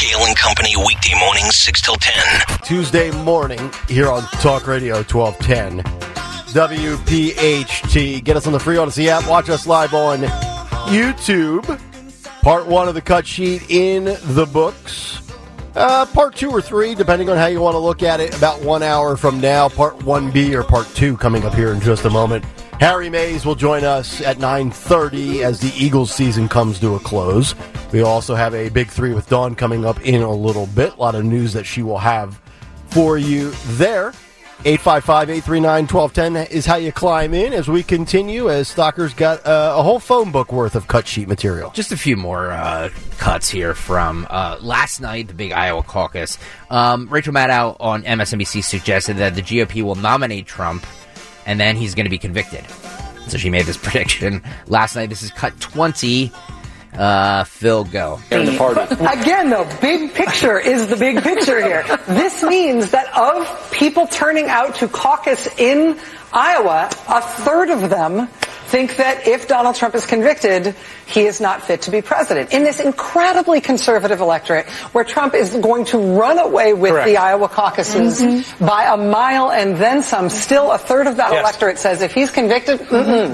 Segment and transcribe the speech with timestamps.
[0.00, 2.58] Kale and Company weekday mornings 6 till 10.
[2.64, 5.82] Tuesday morning here on Talk Radio 1210.
[6.54, 8.24] WPHT.
[8.24, 9.28] Get us on the free Audacy app.
[9.28, 10.20] Watch us live on
[10.88, 11.66] YouTube.
[12.40, 15.20] Part one of the cut sheet in the books.
[15.74, 18.62] Uh, part two or three, depending on how you want to look at it, about
[18.62, 19.68] one hour from now.
[19.68, 22.46] Part 1B or part two coming up here in just a moment.
[22.80, 27.54] Harry Mayes will join us at 9.30 as the Eagles season comes to a close.
[27.92, 30.94] We also have a big three with Dawn coming up in a little bit.
[30.94, 32.40] A lot of news that she will have
[32.86, 34.14] for you there.
[34.60, 39.98] 855-839-1210 is how you climb in as we continue as Stalker's got uh, a whole
[39.98, 41.70] phone book worth of cut sheet material.
[41.72, 46.38] Just a few more uh, cuts here from uh, last night, the big Iowa caucus.
[46.70, 50.86] Um, Rachel Maddow on MSNBC suggested that the GOP will nominate Trump
[51.50, 52.64] and then he's going to be convicted.
[53.26, 55.08] So she made this prediction last night.
[55.08, 56.30] This is cut 20.
[56.92, 58.20] Uh, Phil, go.
[58.30, 61.84] Again, though, big picture is the big picture here.
[62.06, 65.98] This means that of people turning out to caucus in
[66.32, 68.28] Iowa, a third of them
[68.70, 70.76] think that if Donald Trump is convicted,
[71.06, 72.52] he is not fit to be president.
[72.52, 77.08] In this incredibly conservative electorate where Trump is going to run away with Correct.
[77.08, 78.64] the Iowa caucuses mm-hmm.
[78.64, 81.42] by a mile and then some, still a third of that Yes.
[81.42, 83.32] electorate says if he's convicted, don't- mm-hmm.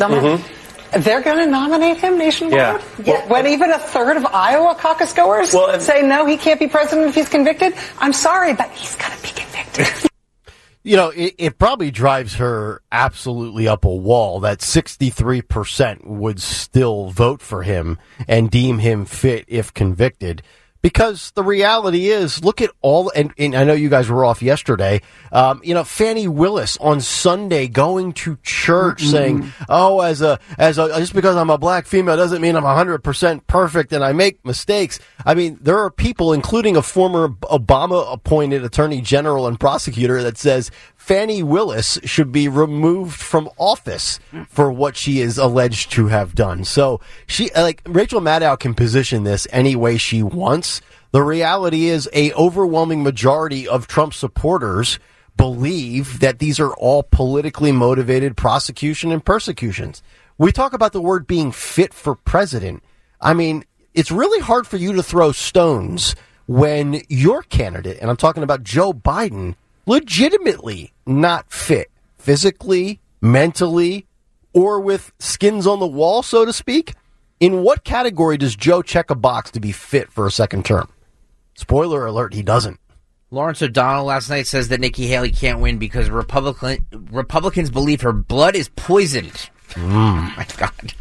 [1.02, 1.28] they're mm-hmm.
[1.28, 2.80] going to nominate him nationwide?
[3.04, 3.28] Yeah.
[3.28, 7.08] when even a third of Iowa caucus goers Well, say no, he can't be president
[7.08, 7.74] if he's convicted?
[7.98, 10.10] I'm sorry, but he's going to be convicted.
[10.86, 17.08] You know, it, it probably drives her absolutely up a wall that 63% would still
[17.08, 17.98] vote for him
[18.28, 20.44] and deem him fit if convicted.
[20.86, 24.40] Because the reality is, look at all, and, and I know you guys were off
[24.40, 25.00] yesterday.
[25.32, 30.78] Um, you know, Fani Willis on Sunday going to church saying, "Oh, as a as
[30.78, 34.12] a just because I'm a black female doesn't mean I'm 100 percent perfect and I
[34.12, 40.22] make mistakes." I mean, there are people, including a former Obama-appointed Attorney General and prosecutor,
[40.22, 40.70] that says
[41.06, 44.18] Fani Willis should be removed from office
[44.48, 46.64] for what she is alleged to have done.
[46.64, 50.80] So she, like Rachel Maddow, can position this any way she wants.
[51.12, 54.98] The reality is, a overwhelming majority of Trump supporters
[55.36, 60.02] believe that these are all politically motivated prosecution and persecutions.
[60.38, 62.82] We talk about the word being fit for president.
[63.20, 63.64] I mean,
[63.94, 66.16] it's really hard for you to throw stones
[66.48, 69.54] when your candidate, and I'm talking about Joe Biden,
[69.86, 74.06] legitimately not fit physically, mentally,
[74.52, 76.94] or with skins on the wall, so to speak.
[77.38, 80.88] In what category does Joe check a box to be fit for a second term?
[81.54, 82.80] Spoiler alert, he doesn't.
[83.30, 88.12] Lawrence O'Donnell last night says that Nikki Haley can't win because Republican Republicans believe her
[88.12, 89.50] blood is poisoned.
[89.72, 90.36] Mm.
[90.36, 90.94] My God,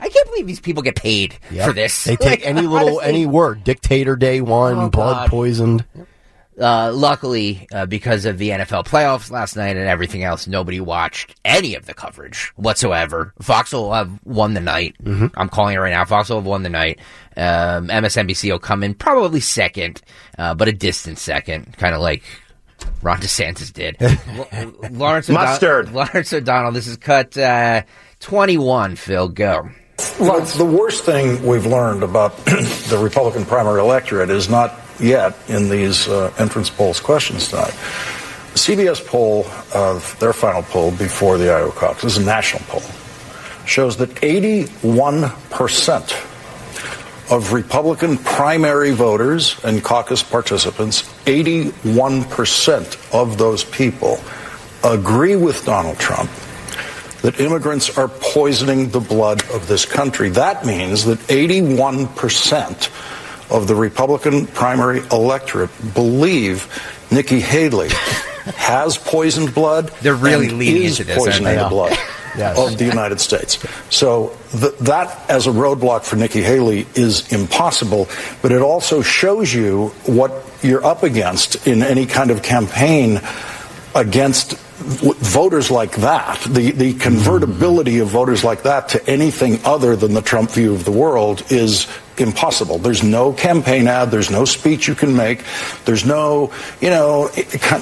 [0.00, 1.66] I can't believe these people get paid Yep.
[1.68, 2.04] for this.
[2.04, 3.04] They take Like, any little honestly.
[3.08, 3.64] any word.
[3.64, 5.28] Dictator day one, Oh, blood God.
[5.30, 5.84] poisoned.
[6.58, 11.34] Uh, luckily, uh, because of the NFL playoffs last night and everything else, nobody watched
[11.44, 13.32] any of the coverage whatsoever.
[13.40, 14.94] Fox will have won the night.
[15.06, 16.04] I'm calling it right now.
[16.04, 16.98] Fox will have won the night.
[17.36, 20.02] Um, MSNBC will come in probably second,
[20.38, 22.22] uh, but a distant second, kind of like
[23.00, 23.96] Ron DeSantis did.
[24.00, 25.92] L- Lawrence O'Don- Mustard.
[25.92, 26.72] Lawrence O'Donnell.
[26.72, 27.82] This is cut uh,
[28.18, 28.96] 21.
[28.96, 29.70] Phil, go.
[30.18, 35.68] Well, the worst thing we've learned about the Republican primary electorate is not yet in
[35.68, 37.74] these uh, entrance polls questions tonight.
[38.54, 42.82] CBS poll of their final poll before the Iowa caucus, this is a national poll,
[43.64, 46.26] shows that 81%
[47.30, 54.18] of Republican primary voters and caucus participants, 81% of those people
[54.82, 56.30] agree with Donald Trump
[57.22, 60.30] that immigrants are poisoning the blood of this country.
[60.30, 63.19] That means that 81%
[63.50, 66.66] of the Republican primary electorate believe
[67.10, 67.88] Nikki Haley
[68.56, 69.88] has poisoned blood.
[70.02, 71.96] They're really leaning into this, poisoning the blood
[72.38, 72.56] Yes.
[72.58, 73.58] of the United States.
[73.90, 78.08] So th- that, as a roadblock for Nikki Haley, is impossible.
[78.40, 80.32] But it also shows you what
[80.62, 83.20] you're up against in any kind of campaign
[83.96, 86.40] against voters like that.
[86.42, 90.84] The the convertibility of voters like that to anything other than the Trump view of
[90.84, 91.86] the world is
[92.18, 92.78] impossible.
[92.78, 94.10] There's no campaign ad.
[94.10, 95.44] There's no speech you can make.
[95.84, 97.30] There's no, you know,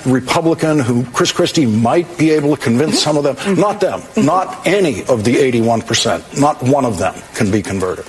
[0.07, 2.99] Republican who Chris Christie might be able to convince mm-hmm.
[2.99, 3.37] some of them.
[3.37, 3.61] Mm-hmm.
[3.61, 4.01] Not them.
[4.01, 4.27] Mm-hmm.
[4.27, 6.41] Not any of the 81%.
[6.41, 8.07] Not one of them can be converted.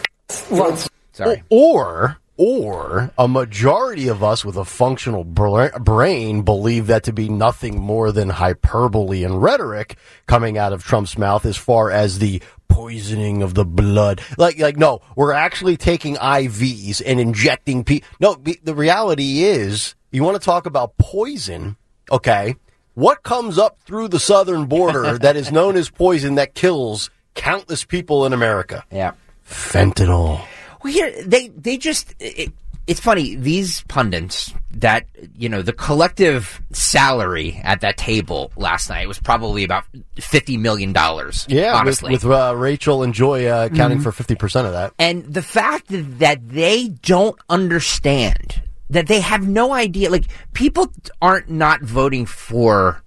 [1.14, 1.44] Sorry.
[1.50, 7.28] Or or a majority of us with a functional bra- brain believe that to be
[7.28, 12.42] nothing more than hyperbole and rhetoric coming out of Trump's mouth as far as the
[12.70, 14.22] poisoning of the blood.
[14.38, 18.08] Like, like, no, we're actually taking IVs and injecting people.
[18.22, 21.76] No, the reality is, you want to talk about poison,
[22.10, 22.56] okay?
[22.94, 27.84] What comes up through the southern border that is known as poison that kills countless
[27.84, 28.86] people in America?
[28.90, 29.12] Yeah.
[29.46, 30.42] Fentanyl.
[30.84, 32.52] Well, here they they just it,
[32.88, 35.06] it's funny these pundits that
[35.36, 39.84] you know the collective salary at that table last night was probably about
[40.16, 41.46] fifty million dollars.
[41.50, 44.94] Yeah, honestly, with, with uh, Rachel and Joy uh, accounting for fifty percent of that.
[44.98, 50.92] and the fact that they don't understand that they have no idea like people
[51.22, 53.04] aren't not voting for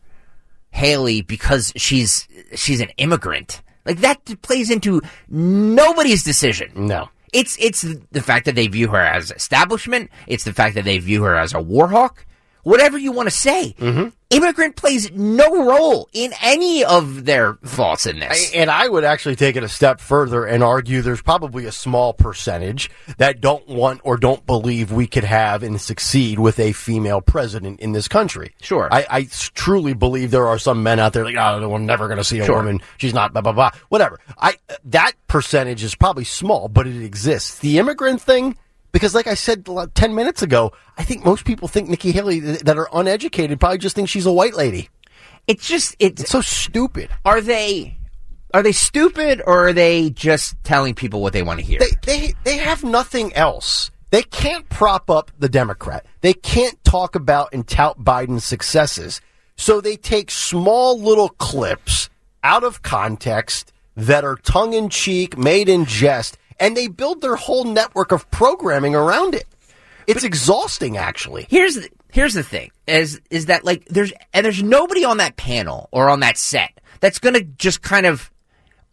[0.70, 7.08] Haley because she's she's an immigrant like that plays into nobody's decision No.
[7.32, 10.10] It's it's the fact that they view her as establishment.
[10.26, 12.26] It's the fact that they view her as a war hawk
[12.62, 14.08] whatever you want to say mm-hmm.
[14.30, 19.36] immigrant plays no role in any of their thoughts in this And I would actually
[19.36, 24.00] take it a step further and argue there's probably a small percentage that don't want
[24.04, 28.54] or don't believe we could have and succeed with a female president in this country.
[28.60, 28.88] Sure.
[28.92, 32.24] I truly believe there are some men out there like, oh, we're never going to
[32.24, 32.56] see a Sure.
[32.56, 32.80] woman.
[32.98, 33.70] She's not blah, blah, blah.
[33.88, 34.20] Whatever.
[34.38, 37.58] I, that percentage is probably small, but it exists.
[37.58, 38.56] The immigrant thing,
[38.92, 42.76] because like I said 10 minutes ago, I think most people think Nikki Haley that
[42.78, 44.88] are uneducated probably just think she's a white lady.
[45.46, 47.10] it's just it's It's so stupid.
[47.24, 47.96] are they
[48.54, 51.78] are they stupid or are they just telling people what they want to hear?
[51.80, 53.90] they they they have nothing else.
[54.10, 56.04] They can't prop up the Democrat.
[56.20, 59.22] They can't talk about and tout Biden's successes.
[59.56, 62.10] So they take small little clips
[62.44, 67.36] out of context that are tongue in cheek, made in jest, and they build their
[67.36, 69.44] whole network of programming around it.
[70.06, 71.46] It's exhausting, actually.
[71.50, 75.36] here's the, here's the thing is is that like there's and there's nobody on that
[75.36, 78.30] panel or on that set that's going to just kind of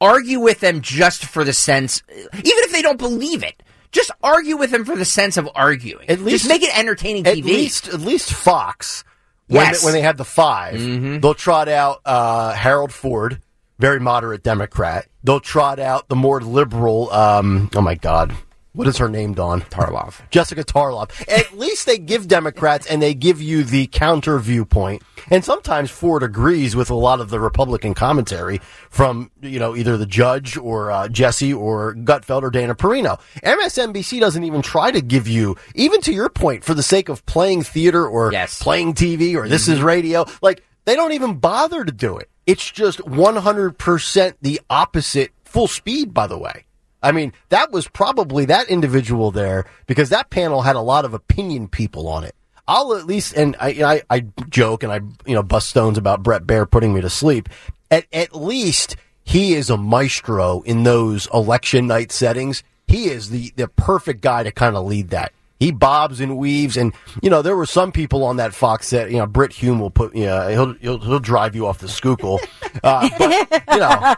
[0.02, 3.62] argue with them just for the sense even if they don't believe it
[3.92, 7.26] just argue with them for the sense of arguing At least- just make it entertaining
[7.28, 9.04] At TV least, at least Fox,
[9.48, 9.82] when, Yes.
[9.82, 13.42] they, when they had the 5 they'll trot out uh, Harold Ford,
[13.80, 15.08] very moderate Democrat.
[15.24, 17.10] They'll trot out the more liberal.
[17.12, 18.34] Um, oh my God,
[18.74, 19.34] what is her name?
[19.34, 20.22] Don Tarlov.
[20.30, 21.10] Jessica Tarlov.
[21.30, 25.02] At least they give Democrats and they give you the counter viewpoint.
[25.32, 28.60] And sometimes Ford agrees with a lot of the Republican commentary
[28.90, 33.20] from, you know, either the judge or uh, Jesse or Gutfeld or Dana Perino.
[33.44, 37.26] MSNBC doesn't even try to give you, even to your point, for the sake of
[37.26, 38.62] playing theater or Yes.
[38.62, 42.30] playing TV or this is radio, like they don't even bother to do it.
[42.50, 46.66] It's just 100% the opposite, full speed, by the way.
[47.04, 51.14] I mean, that was probably that individual there because that panel had a lot of
[51.14, 52.34] opinion people on it.
[52.68, 54.20] I'll at least, and I, I, I
[54.50, 57.50] joke and I, you know, bust stones about Bret Baier putting me to sleep.
[57.92, 62.64] At, at least he is a maestro in those election night settings.
[62.88, 65.34] He is the, the perfect guy to kind of lead that.
[65.60, 69.12] He bobs and weaves, and you know there were some people on that Fox set.
[69.12, 71.88] You know, Brit Hume will put, you know, he'll he'll, he'll drive you off the
[71.88, 72.40] Schuylkill.
[72.84, 74.16] Uh, but you know,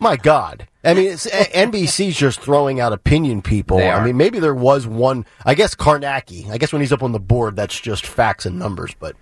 [0.00, 3.78] my God, I mean, it's, NBC's just throwing out opinion people.
[3.78, 5.26] I mean, maybe there was one.
[5.44, 6.48] I guess Kornacki.
[6.50, 8.94] I guess when he's up on the board, that's just facts and numbers.
[8.98, 9.14] But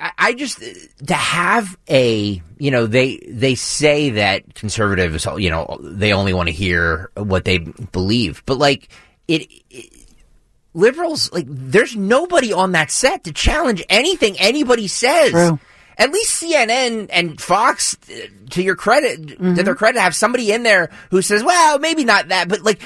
[0.00, 0.62] I, I just
[1.06, 6.48] to have a you know they they say that conservatives you know they only want
[6.48, 8.88] to hear what they believe, but like
[9.28, 9.99] it, it
[10.74, 15.30] liberals like there's nobody on that set to challenge anything anybody says.
[15.30, 15.58] True.
[15.98, 18.14] At least CNN and Fox, uh,
[18.50, 22.28] to your credit, to their credit, have somebody in there who says, "Well, maybe not
[22.28, 22.80] that," but like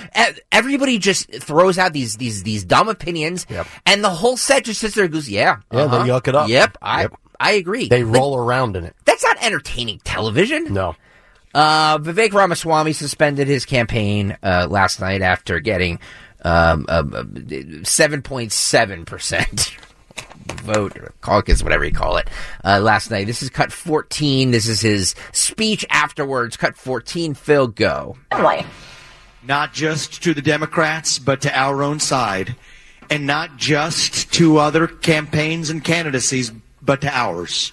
[0.50, 3.68] everybody just throws out these these these dumb opinions, Yep.
[3.86, 6.04] and the whole set just sits there and goes, "Yeah, Yeah, they uh-huh.
[6.06, 6.48] yuck it up.
[6.48, 7.12] Yep, I Yep.
[7.38, 7.88] I agree.
[7.88, 8.96] they Like, roll around in it.
[9.04, 10.72] that's not entertaining television.
[10.72, 10.96] No,
[11.54, 16.00] Uh, Vivek Ramaswamy suspended his campaign uh, last night after getting
[16.44, 16.86] um,
[17.84, 19.76] seven point seven percent
[20.62, 22.28] vote or caucus, whatever you call it,
[22.64, 23.26] uh, last night.
[23.26, 24.50] This is cut fourteen.
[24.50, 26.56] This is his speech afterwards.
[26.56, 27.34] Cut fourteen.
[27.34, 28.16] Phil, go.
[29.46, 32.56] not just to the Democrats, but to our own side,
[33.10, 36.50] and not just to other campaigns and candidacies,
[36.82, 37.72] but to ours.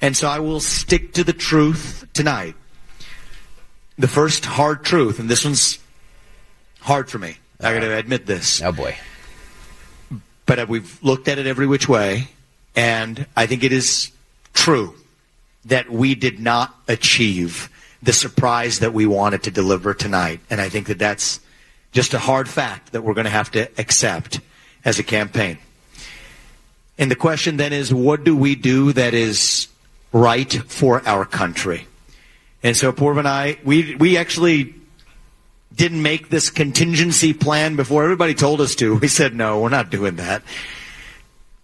[0.00, 2.54] And so I will stick to the truth tonight.
[3.98, 5.78] The first hard truth, and this one's
[6.80, 7.36] hard for me.
[7.60, 8.62] I got to admit this.
[8.62, 8.96] Oh boy.
[10.44, 12.28] But uh, we've looked at it every which way,
[12.74, 14.12] and I think it is
[14.52, 14.94] true
[15.64, 17.68] that we did not achieve
[18.02, 20.40] the surprise that we wanted to deliver tonight.
[20.48, 21.40] And I think that that's
[21.92, 24.40] just a hard fact that we're going to have to accept
[24.84, 25.58] as a campaign.
[26.98, 29.68] And the question then is, what do we do that is
[30.12, 31.86] right for our country?
[32.62, 34.74] And so Purv and I, we, we actually
[35.76, 38.96] didn't make this contingency plan before everybody told us to.
[39.00, 40.42] We said, no, we're not doing that.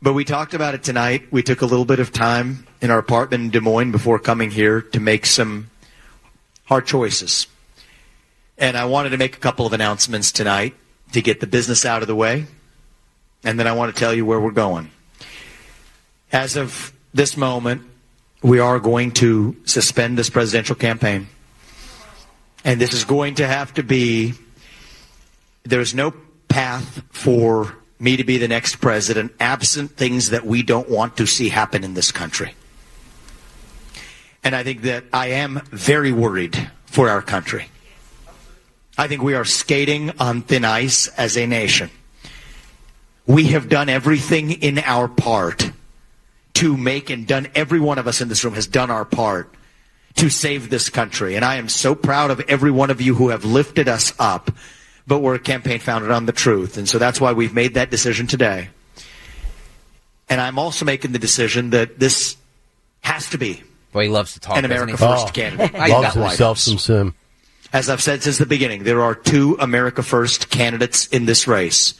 [0.02, 1.28] But we talked about it tonight.
[1.30, 4.50] We took a little bit of time in our apartment in Des Moines before coming
[4.50, 5.70] here to make some
[6.64, 7.46] hard choices.
[8.58, 10.74] And I wanted to make a couple of announcements tonight
[11.12, 12.46] to get the business out of the way.
[13.44, 14.90] And then I want to tell you where we're going.
[16.32, 17.82] As of this moment,
[18.42, 21.28] we are going to suspend this presidential campaign.
[22.64, 24.34] And this is going to have to be,
[25.64, 26.14] there's no
[26.48, 31.26] path for me to be the next president absent things that we don't want to
[31.26, 32.54] see happen in this country.
[34.44, 37.68] And I think that I am very worried for our country.
[38.98, 41.90] I think we are skating on thin ice as a nation.
[43.26, 45.70] We have done everything in our part
[46.54, 49.48] to make and done, every one of us in this room has done our part
[50.16, 51.36] to save this country.
[51.36, 54.50] And I am so proud of every one of you who have lifted us up.
[55.06, 56.76] But we're a campaign founded on the truth.
[56.76, 58.68] And so that's why we've made that decision today.
[60.28, 62.36] And I'm also making the decision that this
[63.00, 64.56] has to be Well, he loves to talk.
[64.56, 64.96] an doesn't America?
[64.98, 65.30] First Oh.
[65.32, 65.74] candidate.
[65.74, 67.14] I Loves himself some sim.
[67.72, 71.94] As I've said since the beginning, there are two America First candidates in this race.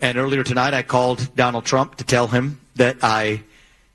[0.00, 3.42] And earlier tonight, I called Donald Trump to tell him that I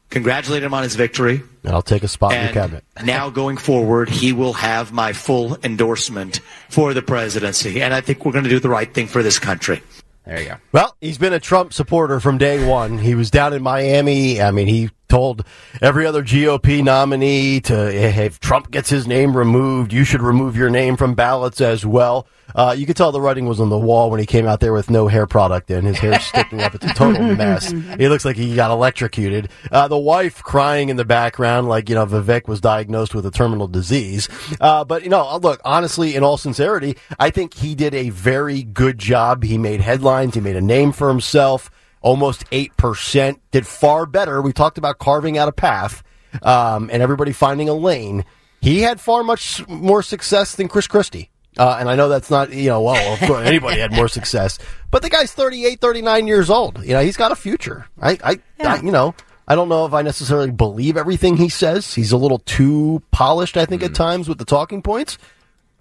[0.10, 1.41] congratulated him on his victory.
[1.63, 2.83] And I'll take a spot in your cabinet.
[3.03, 6.39] now going forward, he will have my full endorsement
[6.69, 7.81] for the presidency.
[7.81, 9.81] And I think we're going to do the right thing for this country.
[10.25, 10.55] There you go.
[10.71, 12.97] Well, he's been a Trump supporter from day one.
[12.97, 14.41] He was down in Miami.
[14.41, 15.43] I mean, he told
[15.81, 20.69] every other GOP nominee to, if Trump gets his name removed, you should remove your
[20.69, 22.27] name from ballots as well.
[22.55, 24.73] Uh, you could tell the writing was on the wall when he came out there
[24.73, 26.75] with no hair product and His hair sticking up.
[26.75, 27.71] It's a total mess.
[27.71, 29.49] He looks like he got electrocuted.
[29.69, 33.31] Uh, the wife crying in the background like, you know, Vivek was diagnosed with a
[33.31, 34.27] terminal disease.
[34.59, 38.63] Uh, but, you know, look, honestly, in all sincerity, I think he did a very
[38.63, 39.43] good job.
[39.43, 40.35] He made headlines.
[40.35, 41.69] He made a name for himself.
[42.01, 43.39] Almost 8%.
[43.51, 44.41] Did far better.
[44.41, 46.03] We talked about carving out a path,
[46.41, 48.25] um, and everybody finding a lane.
[48.60, 51.31] He had far much more success than Chris Christie.
[51.58, 54.58] Uh, and I know that's not, you know, well, of course, anybody had more success.
[54.89, 56.84] But the guy's 38, 39 years old.
[56.84, 57.88] You know, he's got a future.
[58.00, 59.15] I, I, I you know,
[59.48, 61.93] I don't know if I necessarily believe everything he says.
[61.93, 65.17] He's a little too polished, I think, at times with the talking points.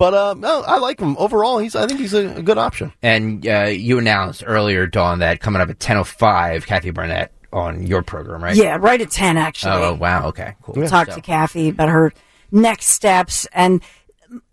[0.01, 1.59] But uh, no, I like him overall.
[1.59, 2.91] He's, I think he's a, a good option.
[3.03, 7.29] And uh, you announced earlier, Dawn, that coming up at ten oh five, Kathy Barnette
[7.53, 8.57] on your program, right?
[8.57, 9.73] Yeah, right at 10, actually.
[9.75, 10.29] Oh wow.
[10.29, 10.55] Okay.
[10.63, 10.87] Cool.
[10.89, 12.15] Talk So- to Kathy about her
[12.51, 13.47] next steps.
[13.53, 13.83] And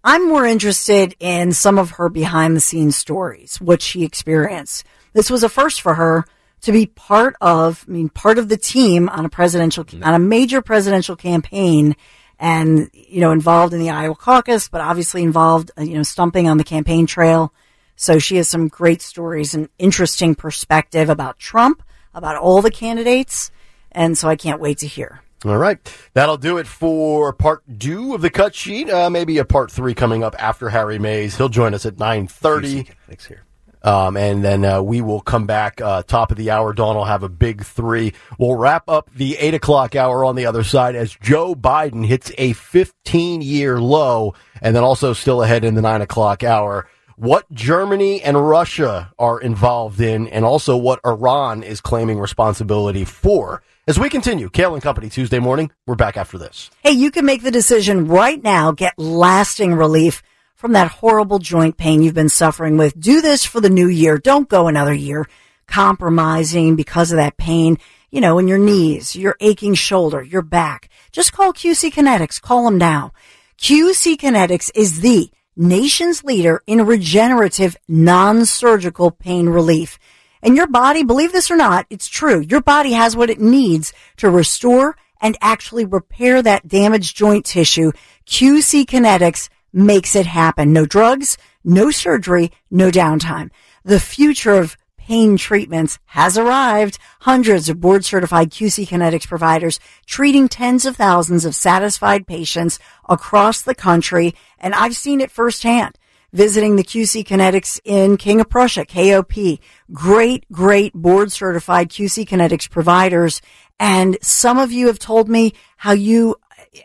[0.03, 4.83] I'm more interested in some of her behind the scenes stories, what she experienced.
[5.13, 6.25] This was a first for her
[6.63, 10.19] to be part of, I mean, part of the team on a presidential, on a
[10.19, 11.95] major presidential campaign
[12.39, 16.47] and, you know, involved in the Iowa caucus, but obviously involved, uh, you know, stumping
[16.47, 17.53] on the campaign trail.
[17.95, 21.81] So she has some great stories and interesting perspective about Trump,
[22.13, 23.51] about all the candidates.
[23.91, 25.21] And so I can't wait to hear.
[25.45, 25.79] All right.
[26.13, 28.89] That'll do it for part two of the cut sheet.
[28.89, 31.37] Uh, maybe a part three coming up after Harry Mayes.
[31.37, 32.93] He'll join us at 930.
[33.27, 33.46] here.
[33.83, 36.73] Um, and then uh, we will come back uh, top of the hour.
[36.73, 38.13] Dawn will have a big three.
[38.37, 42.31] We'll wrap up the eight o'clock hour on the other side as Joe Biden hits
[42.37, 46.87] a 15 year low, and then also still ahead in the nine o'clock hour.
[47.15, 53.63] What Germany and Russia are involved in, and also what Iran is claiming responsibility for.
[53.87, 55.71] As we continue, Kale and Company Tuesday morning.
[55.87, 56.69] We're back after this.
[56.83, 60.21] Hey, you can make the decision right now, get lasting relief
[60.57, 62.99] from that horrible joint pain you've been suffering with.
[62.99, 64.17] Do this for the new year.
[64.17, 65.27] Don't go another year
[65.67, 67.77] compromising because of that pain,
[68.09, 70.89] you know, in your knees, your aching shoulder, your back.
[71.11, 72.41] Just call QC Kinetics.
[72.41, 73.13] Call them now.
[73.59, 79.99] QC Kinetics is the nation's leader in regenerative non-surgical pain relief.
[80.41, 82.39] And your body, believe this or not, it's true.
[82.39, 87.91] Your body has what it needs to restore and actually repair that damaged joint tissue.
[88.25, 90.73] QC Kinetics makes it happen.
[90.73, 93.49] No drugs, no surgery, no downtime.
[93.83, 96.99] The future of pain treatments has arrived.
[97.21, 103.61] Hundreds of board certified QC Kinetics providers treating tens of thousands of satisfied patients across
[103.61, 104.35] the country.
[104.59, 105.97] And I've seen it firsthand
[106.33, 109.59] visiting the QC Kinetics in King of Prussia, KOP.
[109.93, 113.41] Great, great board certified QC Kinetics providers.
[113.79, 116.35] And some of you have told me how you,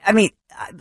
[0.07, 0.31] I mean,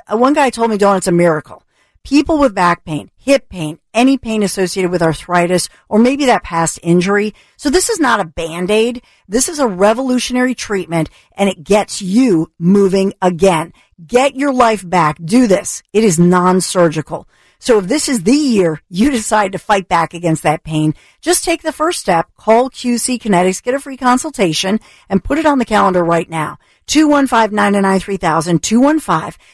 [0.08, 1.64] uh, one guy told me, Dawn, it's a miracle
[2.04, 6.80] People with back pain, hip pain, any pain associated with arthritis, or maybe that past
[6.82, 7.36] injury.
[7.58, 9.04] So this is not a band-aid.
[9.28, 13.74] This is a revolutionary treatment and it gets you moving again.
[14.06, 15.18] Get your life back.
[15.24, 15.84] Do this.
[15.94, 17.28] It is non-surgical.
[17.60, 21.44] So if this is the year you decide to fight back against that pain, just
[21.44, 25.60] take the first step, call QC Kinetics, get a free consultation, and put it on
[25.60, 26.58] the calendar right now.
[26.92, 28.60] 215-999-3000,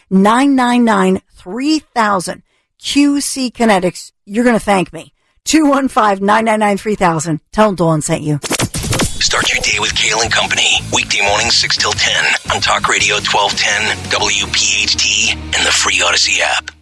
[0.09, 2.41] 215-999-3000.
[2.79, 5.13] QC Kinetics, you're going to thank me.
[5.45, 7.39] 215-999-3000.
[7.51, 8.39] Tell them Dawn sent you.
[8.43, 10.79] Start your day with Kale and Company.
[10.93, 16.76] Weekday mornings 6 till 10 on Talk Radio 1210, WPHT, and the free Audacy app.